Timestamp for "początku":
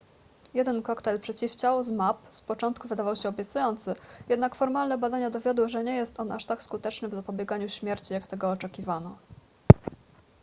2.41-2.87